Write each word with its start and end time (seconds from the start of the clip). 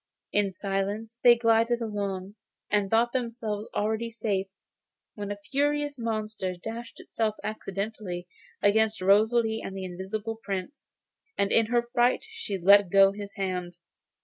In 0.33 0.51
silence 0.51 1.19
they 1.23 1.35
glided 1.35 1.79
along, 1.79 2.33
and 2.71 2.89
thought 2.89 3.13
themselves 3.13 3.69
already 3.75 4.09
safe, 4.09 4.47
when 5.13 5.29
a 5.31 5.37
furious 5.51 5.99
monster 5.99 6.55
dashed 6.55 6.99
itself 6.99 7.35
by 7.43 7.49
accident 7.49 7.99
against 8.63 8.99
Rosalie 8.99 9.61
and 9.63 9.77
the 9.77 9.85
Invisible 9.85 10.39
Prince, 10.41 10.87
and 11.37 11.51
in 11.51 11.67
her 11.67 11.87
fright 11.93 12.25
she 12.31 12.57
let 12.57 12.89
go 12.89 13.11
his 13.11 13.35
hand. 13.35 13.77